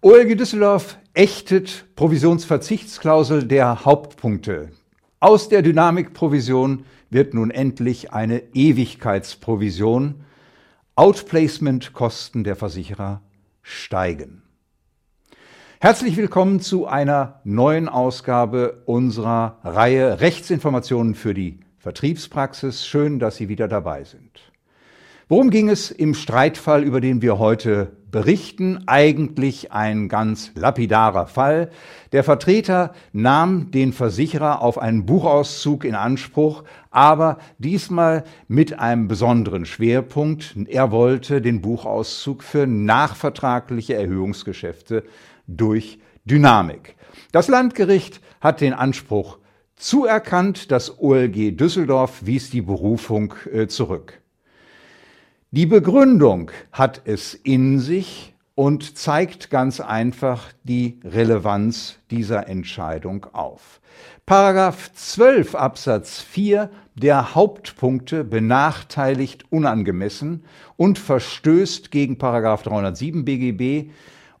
[0.00, 4.70] OLG Düsseldorf ächtet Provisionsverzichtsklausel der Hauptpunkte.
[5.18, 10.24] Aus der Dynamikprovision wird nun endlich eine Ewigkeitsprovision.
[10.94, 13.22] Outplacement-Kosten der Versicherer
[13.60, 14.42] steigen.
[15.80, 22.86] Herzlich willkommen zu einer neuen Ausgabe unserer Reihe Rechtsinformationen für die Vertriebspraxis.
[22.86, 24.52] Schön, dass Sie wieder dabei sind.
[25.30, 28.84] Worum ging es im Streitfall, über den wir heute berichten?
[28.86, 31.68] Eigentlich ein ganz lapidarer Fall.
[32.12, 39.66] Der Vertreter nahm den Versicherer auf einen Buchauszug in Anspruch, aber diesmal mit einem besonderen
[39.66, 40.56] Schwerpunkt.
[40.66, 45.04] Er wollte den Buchauszug für nachvertragliche Erhöhungsgeschäfte
[45.46, 46.96] durch Dynamik.
[47.32, 49.36] Das Landgericht hat den Anspruch
[49.76, 54.22] zuerkannt, das OLG Düsseldorf wies die Berufung äh, zurück.
[55.50, 63.80] Die Begründung hat es in sich und zeigt ganz einfach die Relevanz dieser Entscheidung auf.
[64.26, 70.44] Paragraph 12 Absatz 4 der Hauptpunkte benachteiligt unangemessen
[70.76, 73.90] und verstößt gegen Paragraph 307 BGB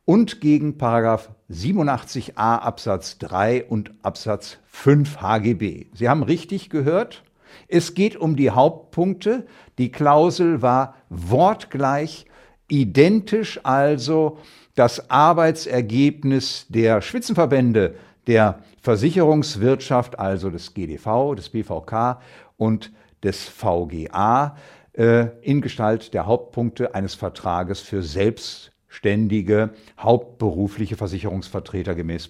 [0.04, 5.86] und gegen Paragraph 87a Absatz 3 und Absatz 5 HGB.
[5.94, 7.22] Sie haben richtig gehört,
[7.68, 9.46] es geht um die Hauptpunkte.
[9.78, 12.26] Die Klausel war wortgleich,
[12.68, 14.38] identisch also
[14.74, 17.94] das Arbeitsergebnis der Spitzenverbände
[18.26, 22.20] der Versicherungswirtschaft, also des GDV, des BVK
[22.56, 24.56] und des VGA,
[24.92, 32.28] äh, in Gestalt der Hauptpunkte eines Vertrages für selbstständige hauptberufliche Versicherungsvertreter gemäß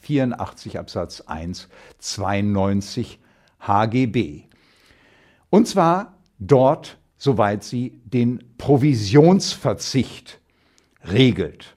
[0.00, 3.18] 84 Absatz 1 92
[3.60, 4.49] HGB.
[5.50, 10.40] Und zwar dort, soweit sie den Provisionsverzicht
[11.04, 11.76] regelt.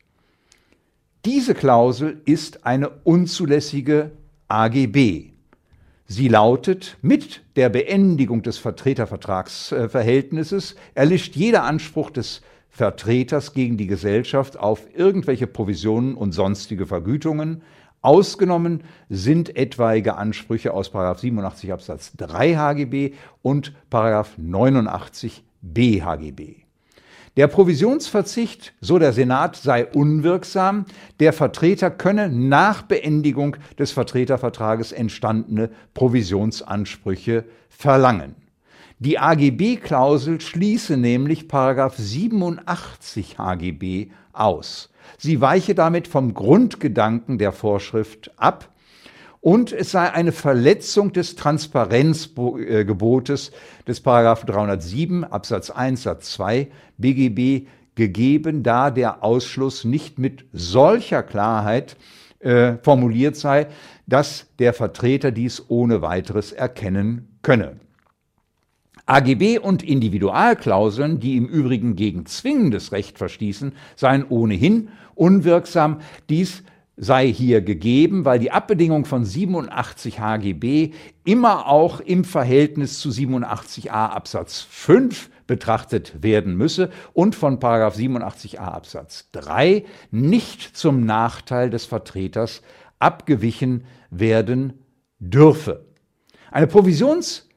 [1.26, 4.12] Diese Klausel ist eine unzulässige
[4.48, 5.34] AGB.
[6.06, 14.60] Sie lautet, mit der Beendigung des Vertretervertragsverhältnisses erlischt jeder Anspruch des Vertreters gegen die Gesellschaft
[14.60, 17.62] auf irgendwelche Provisionen und sonstige Vergütungen,
[18.04, 20.90] Ausgenommen sind etwaige Ansprüche aus
[21.22, 23.74] 87 Absatz 3 HGB und
[24.38, 26.58] 89 B HGB.
[27.38, 30.86] Der Provisionsverzicht, so der Senat, sei unwirksam.
[31.22, 38.36] Der Vertreter könne nach Beendigung des Vertretervertrages entstandene Provisionsansprüche verlangen.
[39.04, 44.92] Die AGB-Klausel schließe nämlich 87 HGB aus.
[45.18, 48.70] Sie weiche damit vom Grundgedanken der Vorschrift ab
[49.42, 53.52] und es sei eine Verletzung des Transparenzgebotes
[53.86, 54.00] des
[54.46, 61.98] 307 Absatz 1 Satz 2 BGB gegeben, da der Ausschluss nicht mit solcher Klarheit
[62.40, 63.68] äh, formuliert sei,
[64.08, 67.83] dass der Vertreter dies ohne weiteres erkennen könne.
[69.06, 76.00] AGB und Individualklauseln, die im Übrigen gegen zwingendes Recht verstießen, seien ohnehin unwirksam.
[76.30, 76.64] Dies
[76.96, 80.92] sei hier gegeben, weil die Abbedingung von 87 HGB
[81.26, 89.30] immer auch im Verhältnis zu 87a Absatz 5 betrachtet werden müsse und von 87a Absatz
[89.34, 92.62] 3 nicht zum Nachteil des Vertreters
[93.00, 94.80] abgewichen werden
[95.20, 95.86] dürfe.
[96.52, 97.50] Eine Provisions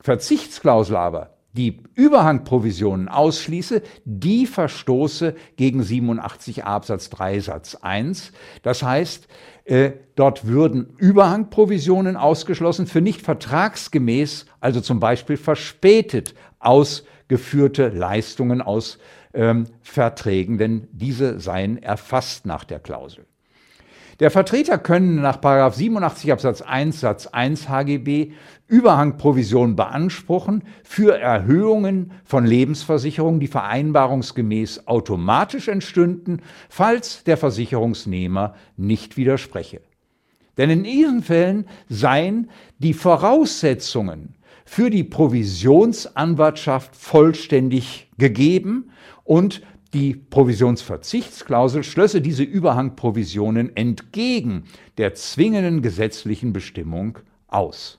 [0.00, 8.32] Verzichtsklausel aber, die Überhangprovisionen ausschließe, die verstoße gegen 87 Absatz 3 Satz 1.
[8.62, 9.26] Das heißt,
[9.64, 18.98] äh, dort würden Überhangprovisionen ausgeschlossen für nicht vertragsgemäß, also zum Beispiel verspätet ausgeführte Leistungen aus
[19.34, 23.26] ähm, Verträgen, denn diese seien erfasst nach der Klausel.
[24.20, 25.38] Der Vertreter können nach
[25.72, 28.32] 87 Absatz 1 Satz 1 HGB
[28.66, 39.82] Überhangprovision beanspruchen für Erhöhungen von Lebensversicherungen, die vereinbarungsgemäß automatisch entstünden, falls der Versicherungsnehmer nicht widerspreche.
[40.56, 44.34] Denn in diesen Fällen seien die Voraussetzungen
[44.64, 48.90] für die Provisionsanwartschaft vollständig gegeben
[49.22, 49.62] und
[49.94, 54.64] die Provisionsverzichtsklausel schlösse diese Überhangprovisionen entgegen
[54.98, 57.98] der zwingenden gesetzlichen Bestimmung aus.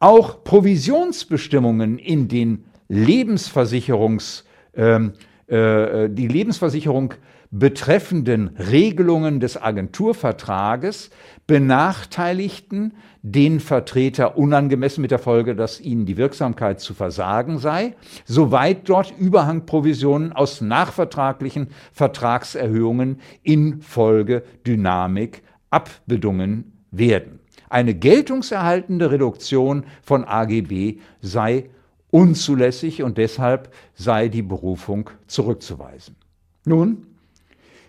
[0.00, 4.44] Auch Provisionsbestimmungen in den Lebensversicherungs,
[4.74, 5.12] ähm,
[5.46, 7.14] äh, die Lebensversicherung
[7.52, 11.10] betreffenden Regelungen des Agenturvertrages
[11.46, 17.94] benachteiligten den Vertreter unangemessen mit der Folge, dass ihnen die Wirksamkeit zu versagen sei,
[18.24, 27.38] soweit dort Überhangprovisionen aus nachvertraglichen Vertragserhöhungen infolge Dynamik abbedungen werden.
[27.68, 31.68] Eine geltungserhaltende Reduktion von AGB sei
[32.10, 36.16] unzulässig und deshalb sei die Berufung zurückzuweisen.
[36.64, 37.06] Nun,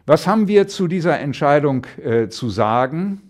[0.06, 3.22] was haben wir zu dieser Entscheidung äh, zu sagen?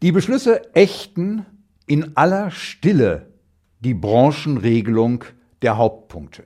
[0.00, 1.46] Die Beschlüsse ächten
[1.86, 3.28] in aller Stille
[3.80, 5.24] die Branchenregelung
[5.60, 6.44] der Hauptpunkte.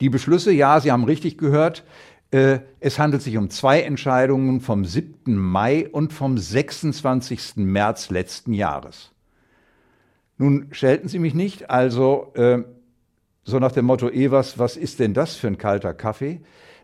[0.00, 1.84] Die Beschlüsse, ja, Sie haben richtig gehört,
[2.30, 5.36] äh, es handelt sich um zwei Entscheidungen vom 7.
[5.36, 7.56] Mai und vom 26.
[7.56, 9.12] März letzten Jahres.
[10.38, 12.62] Nun stellten Sie mich nicht, also äh,
[13.44, 16.40] so nach dem Motto Evers, was ist denn das für ein kalter Kaffee?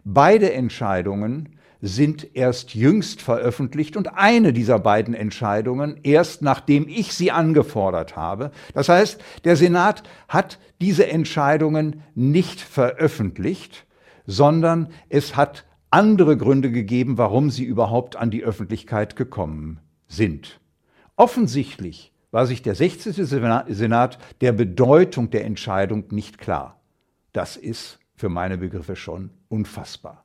[0.09, 7.33] Beide Entscheidungen sind erst jüngst veröffentlicht und eine dieser beiden Entscheidungen erst nachdem ich sie
[7.33, 8.53] angefordert habe.
[8.73, 13.85] Das heißt, der Senat hat diese Entscheidungen nicht veröffentlicht,
[14.29, 20.61] sondern es hat andere Gründe gegeben, warum sie überhaupt an die Öffentlichkeit gekommen sind.
[21.17, 23.13] Offensichtlich war sich der 16.
[23.67, 26.81] Senat der Bedeutung der Entscheidung nicht klar.
[27.33, 30.25] Das ist für meine Begriffe schon unfassbar.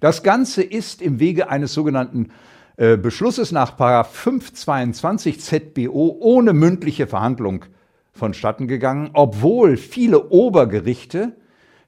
[0.00, 2.30] Das Ganze ist im Wege eines sogenannten
[2.76, 7.64] äh, Beschlusses nach 522 ZBO ohne mündliche Verhandlung
[8.12, 11.36] vonstatten gegangen, obwohl viele Obergerichte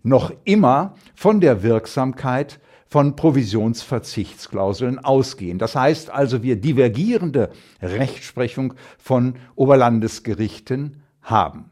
[0.02, 5.58] noch immer von der Wirksamkeit von Provisionsverzichtsklauseln ausgehen.
[5.58, 7.50] Das heißt also, wir divergierende
[7.80, 11.70] Rechtsprechung von Oberlandesgerichten haben.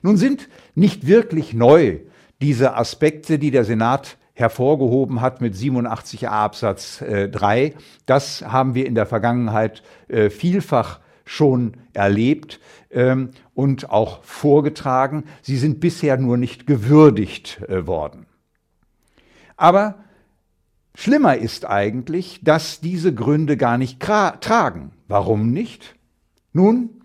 [0.00, 1.98] Nun sind nicht wirklich neu
[2.42, 7.74] diese Aspekte, die der Senat hervorgehoben hat mit 87a Absatz äh, 3.
[8.06, 12.58] Das haben wir in der Vergangenheit äh, vielfach schon erlebt
[12.90, 15.24] ähm, und auch vorgetragen.
[15.42, 18.26] Sie sind bisher nur nicht gewürdigt äh, worden.
[19.56, 19.96] Aber
[20.96, 24.90] schlimmer ist eigentlich, dass diese Gründe gar nicht tragen.
[25.06, 25.94] Warum nicht?
[26.52, 27.02] Nun,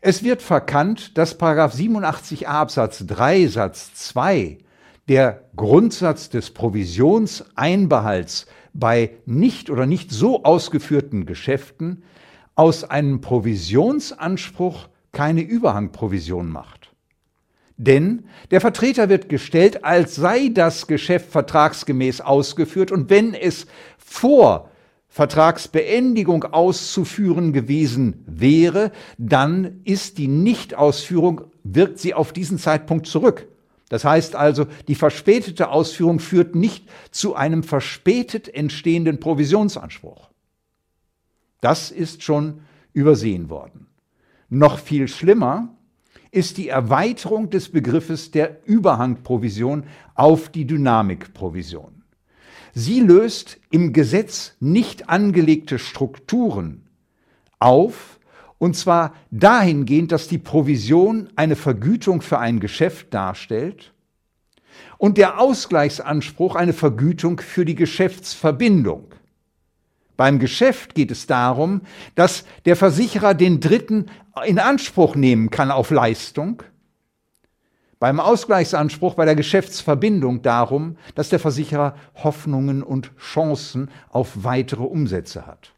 [0.00, 4.58] es wird verkannt, dass 87a Absatz 3 Satz 2
[5.08, 12.02] der Grundsatz des Provisionseinbehalts bei nicht oder nicht so ausgeführten Geschäften
[12.54, 16.92] aus einem Provisionsanspruch keine Überhangprovision macht.
[17.78, 23.66] Denn der Vertreter wird gestellt, als sei das Geschäft vertragsgemäß ausgeführt und wenn es
[23.98, 24.70] vor
[25.08, 33.48] Vertragsbeendigung auszuführen gewesen wäre, dann ist die Nichtausführung, wirkt sie auf diesen Zeitpunkt zurück.
[33.88, 40.30] Das heißt also, die verspätete Ausführung führt nicht zu einem verspätet entstehenden Provisionsanspruch.
[41.60, 42.62] Das ist schon
[42.92, 43.86] übersehen worden.
[44.48, 45.76] Noch viel schlimmer
[46.30, 49.84] ist die Erweiterung des Begriffes der Überhangprovision
[50.14, 52.02] auf die Dynamikprovision.
[52.74, 56.86] Sie löst im Gesetz nicht angelegte Strukturen
[57.58, 58.15] auf,
[58.58, 63.92] und zwar dahingehend, dass die Provision eine Vergütung für ein Geschäft darstellt
[64.98, 69.12] und der Ausgleichsanspruch eine Vergütung für die Geschäftsverbindung.
[70.16, 71.82] Beim Geschäft geht es darum,
[72.14, 74.06] dass der Versicherer den Dritten
[74.46, 76.62] in Anspruch nehmen kann auf Leistung.
[77.98, 85.46] Beim Ausgleichsanspruch bei der Geschäftsverbindung darum, dass der Versicherer Hoffnungen und Chancen auf weitere Umsätze
[85.46, 85.75] hat.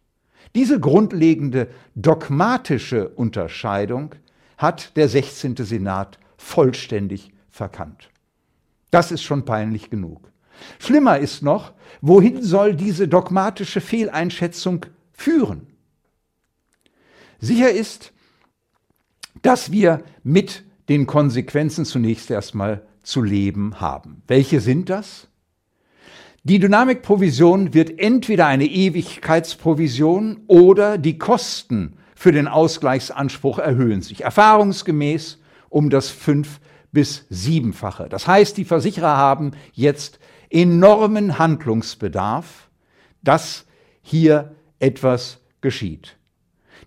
[0.55, 4.15] Diese grundlegende dogmatische Unterscheidung
[4.57, 5.57] hat der 16.
[5.57, 8.11] Senat vollständig verkannt.
[8.91, 10.31] Das ist schon peinlich genug.
[10.79, 15.67] Schlimmer ist noch, wohin soll diese dogmatische Fehleinschätzung führen?
[17.39, 18.13] Sicher ist,
[19.43, 24.23] dass wir mit den Konsequenzen zunächst erstmal zu leben haben.
[24.27, 25.29] Welche sind das?
[26.49, 34.25] Die Dynamikprovision wird entweder eine Ewigkeitsprovision oder die Kosten für den Ausgleichsanspruch erhöhen sich.
[34.25, 38.09] Erfahrungsgemäß um das fünf- bis siebenfache.
[38.09, 42.71] Das heißt, die Versicherer haben jetzt enormen Handlungsbedarf,
[43.23, 43.67] dass
[44.01, 46.17] hier etwas geschieht.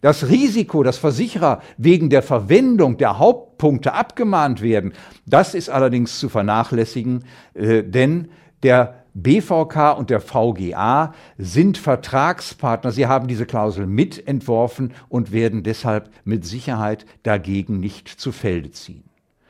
[0.02, 4.94] Das Risiko, dass Versicherer wegen der Verwendung der Hauptpunkte abgemahnt werden,
[5.28, 8.30] das ist allerdings zu vernachlässigen, äh, denn
[8.64, 12.92] der BVK und der VGA sind Vertragspartner.
[12.92, 19.04] Sie haben diese Klausel mitentworfen und werden deshalb mit Sicherheit dagegen nicht zu Felde ziehen.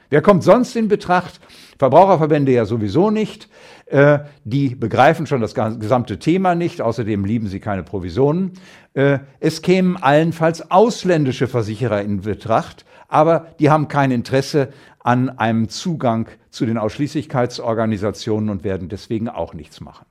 [0.10, 1.39] Wer kommt sonst in Betracht?
[1.80, 3.48] Verbraucherverbände ja sowieso nicht.
[3.86, 6.82] Äh, die begreifen schon das gesamte Thema nicht.
[6.82, 8.51] Außerdem lieben sie keine Provisionen.
[8.94, 15.70] Äh, es kämen allenfalls ausländische Versicherer in Betracht, aber die haben kein Interesse an einem
[15.70, 20.05] Zugang zu den Ausschließlichkeitsorganisationen und werden deswegen auch nichts machen.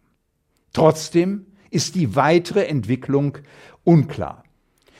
[0.72, 3.38] Trotzdem ist die weitere Entwicklung
[3.84, 4.44] unklar.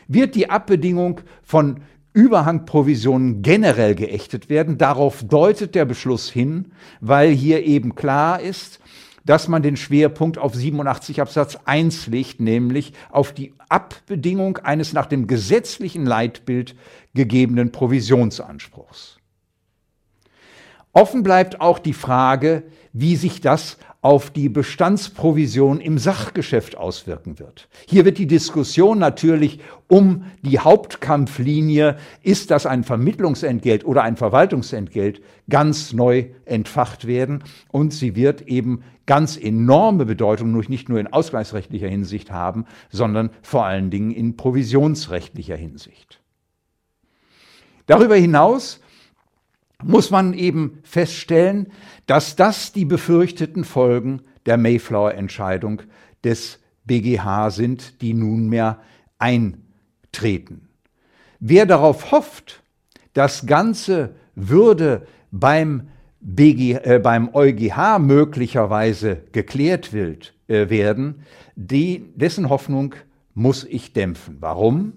[0.09, 1.81] Wird die Abbedingung von
[2.13, 4.79] Überhangprovisionen generell geächtet werden?
[4.79, 8.81] Darauf deutet der Beschluss hin, weil hier eben klar ist,
[9.25, 15.07] dass man den Schwerpunkt auf 87 Absatz 1 legt, nämlich auf die Abbedingung eines nach
[15.07, 16.75] dem gesetzlichen Leitbild
[17.15, 19.20] gegebenen Provisionsanspruchs.
[20.93, 27.69] Offen bleibt auch die Frage, wie sich das auf die Bestandsprovision im Sachgeschäft auswirken wird.
[27.87, 35.21] Hier wird die Diskussion natürlich um die Hauptkampflinie, ist das ein Vermittlungsentgelt oder ein Verwaltungsentgelt,
[35.51, 41.89] ganz neu entfacht werden und sie wird eben ganz enorme Bedeutung nicht nur in ausgleichsrechtlicher
[41.89, 46.21] Hinsicht haben, sondern vor allen Dingen in provisionsrechtlicher Hinsicht.
[47.87, 48.81] Darüber hinaus
[49.83, 51.69] muss man eben feststellen,
[52.07, 55.83] dass das die befürchteten Folgen der Mayflower-Entscheidung
[56.25, 58.81] des BGH sind, die nunmehr
[59.19, 60.69] eintreten.
[61.39, 62.63] Wer darauf hofft,
[63.13, 65.89] das Ganze würde beim,
[66.21, 71.23] BG, äh, beim EuGH möglicherweise geklärt wird, äh, werden,
[71.57, 72.95] die, dessen Hoffnung
[73.35, 74.37] muss ich dämpfen.
[74.41, 74.93] Warum?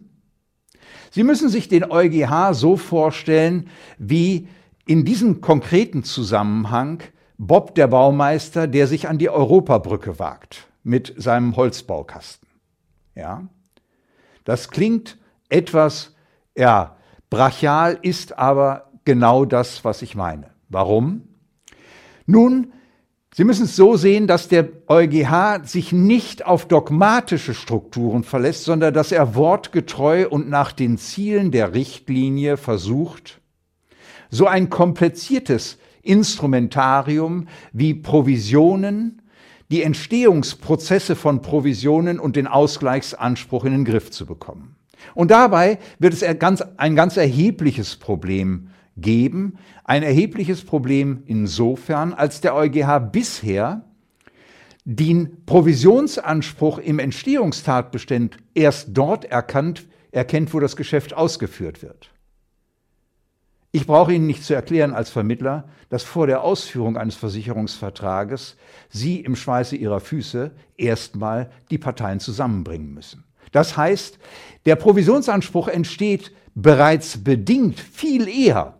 [1.11, 4.47] Sie müssen sich den EuGH so vorstellen, wie
[4.85, 7.01] in diesem konkreten Zusammenhang
[7.37, 12.47] Bob der Baumeister, der sich an die Europabrücke wagt mit seinem Holzbaukasten.
[13.15, 13.47] Ja?
[14.43, 15.17] Das klingt
[15.49, 16.15] etwas,
[16.55, 16.97] ja,
[17.29, 20.51] brachial, ist aber genau das, was ich meine.
[20.69, 21.23] Warum?
[22.25, 22.73] Nun,
[23.35, 28.93] Sie müssen es so sehen, dass der EuGH sich nicht auf dogmatische Strukturen verlässt, sondern
[28.93, 33.41] dass er wortgetreu und nach den Zielen der Richtlinie versucht,
[34.33, 39.21] so ein kompliziertes Instrumentarium wie Provisionen,
[39.69, 44.75] die Entstehungsprozesse von Provisionen und den Ausgleichsanspruch in den Griff zu bekommen.
[45.13, 52.55] Und dabei wird es ein ganz erhebliches Problem geben, ein erhebliches Problem insofern, als der
[52.55, 53.85] EuGH bisher
[54.83, 62.09] den Provisionsanspruch im Entstehungstatbestand erst dort erkannt, erkennt, wo das Geschäft ausgeführt wird.
[63.75, 68.55] Ich brauche Ihnen nicht zu erklären als Vermittler, dass vor der Ausführung eines Versicherungsvertrages
[68.89, 73.23] Sie im Schweiße Ihrer Füße erstmal die Parteien zusammenbringen müssen.
[73.51, 74.19] Das heißt,
[74.67, 78.77] der Provisionsanspruch entsteht bereits bedingt viel eher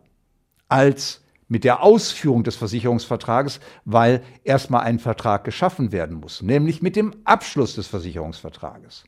[0.69, 6.95] als mit der Ausführung des Versicherungsvertrages, weil erstmal ein Vertrag geschaffen werden muss, nämlich mit
[6.95, 9.05] dem Abschluss des Versicherungsvertrages.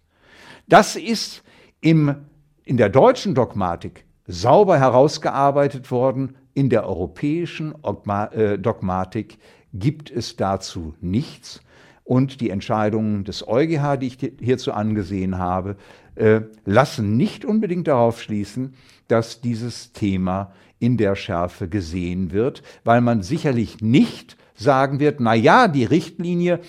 [0.67, 1.43] Das ist
[1.79, 2.25] im,
[2.63, 6.35] in der deutschen Dogmatik sauber herausgearbeitet worden.
[6.53, 7.75] In der europäischen
[8.31, 9.37] äh, Dogmatik
[9.73, 11.61] gibt es dazu nichts.
[12.03, 15.75] Und die Entscheidungen des EuGH, die ich hierzu angesehen habe,
[16.15, 18.75] äh, lassen nicht unbedingt darauf schließen,
[19.07, 25.33] dass dieses Thema in der Schärfe gesehen wird, weil man sicherlich nicht sagen wird, na
[25.33, 26.59] ja, die Richtlinie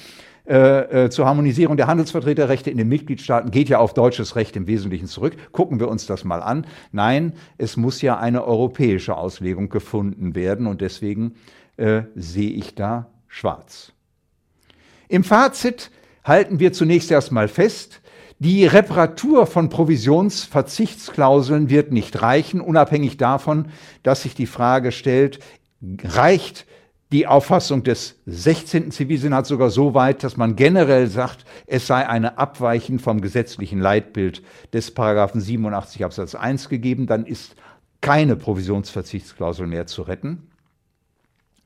[0.49, 4.69] äh, äh, zur Harmonisierung der Handelsvertreterrechte in den Mitgliedstaaten geht ja auf deutsches Recht im
[4.69, 5.37] Wesentlichen zurück.
[5.51, 6.67] Gucken wir uns das mal an.
[6.93, 11.35] Nein, es muss ja eine europäische Auslegung gefunden werden und deswegen
[11.79, 13.91] äh, sehe ich da schwarz.
[15.09, 15.91] Im Fazit
[16.23, 18.01] halten wir zunächst erstmal fest,
[18.39, 23.67] die Reparatur von Provisionsverzichtsklauseln wird nicht reichen, unabhängig davon,
[24.03, 25.41] dass sich die Frage stellt,
[26.05, 26.67] reicht
[27.17, 28.91] die Auffassung des 16.
[28.91, 34.43] Zivilsenats sogar so weit, dass man generell sagt, es sei eine Abweichung vom gesetzlichen Leitbild
[34.75, 37.57] des Paragraphen 87 Absatz 1 gegeben, dann ist
[38.03, 40.51] keine Provisionsverzichtsklausel mehr zu retten.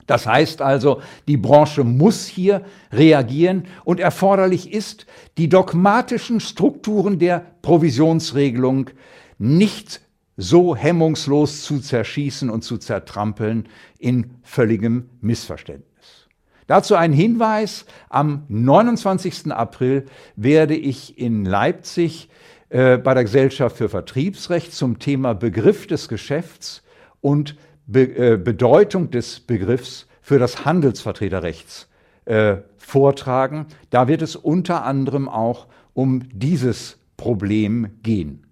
[0.07, 7.45] Das heißt also, die Branche muss hier reagieren und erforderlich ist, die dogmatischen Strukturen der
[7.62, 8.90] Provisionsregelung
[9.38, 10.00] nicht
[10.40, 13.68] so hemmungslos zu zerschießen und zu zertrampeln
[13.99, 15.87] in völligem Missverständnis.
[16.66, 17.85] Dazu ein Hinweis.
[18.09, 19.52] Am 29.
[19.52, 20.06] April
[20.37, 22.30] werde ich in Leipzig
[22.70, 26.82] äh, bei der Gesellschaft für Vertriebsrecht zum Thema Begriff des Geschäfts
[27.20, 27.56] und
[27.87, 31.88] Be äh, Bedeutung des Begriffs für das Handelsvertreterrechts
[32.25, 33.66] äh, vortragen.
[33.90, 38.47] Da wird es unter anderem auch um dieses Problem gehen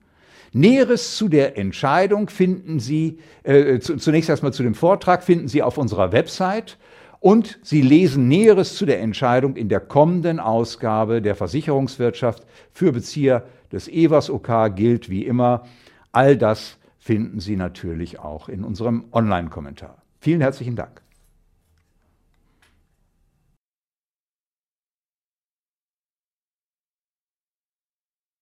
[0.59, 5.79] Näheres zu der Entscheidung finden Sie, äh, zunächst erstmal zu dem Vortrag finden Sie auf
[5.79, 6.79] unserer Website
[7.21, 13.45] und Sie lesen Näheres zu der Entscheidung in der kommenden Ausgabe der Versicherungswirtschaft für Bezieher
[13.73, 15.65] des EWAS OK gilt wie immer.
[16.13, 20.03] All das finden Sie natürlich auch in unserem Online-Kommentar.
[20.21, 21.03] Vielen herzlichen Dank.